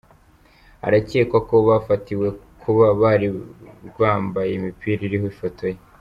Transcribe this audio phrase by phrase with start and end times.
[0.87, 2.27] Arakekwa ko bafatiwe
[2.61, 3.27] kuba bari
[3.89, 5.77] rwambaye imipira iriho ifoto ye.